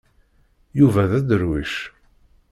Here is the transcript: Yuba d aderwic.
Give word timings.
Yuba 0.79 1.03
d 1.09 1.11
aderwic. 1.19 1.73